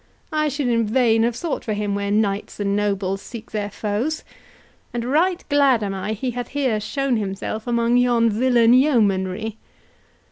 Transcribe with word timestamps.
I 0.33 0.47
should 0.47 0.67
in 0.67 0.87
vain 0.87 1.21
have 1.21 1.35
sought 1.35 1.63
for 1.63 1.73
him 1.73 1.93
where 1.93 2.09
knights 2.09 2.59
and 2.59 2.75
nobles 2.75 3.21
seek 3.21 3.51
their 3.51 3.69
foes, 3.69 4.23
and 4.95 5.05
right 5.05 5.43
glad 5.47 5.83
am 5.83 5.93
I 5.93 6.13
he 6.13 6.31
hath 6.31 6.47
here 6.47 6.79
shown 6.79 7.17
himself 7.17 7.67
among 7.67 7.97
yon 7.97 8.31
villain 8.31 8.73
yeomanry." 8.73 9.59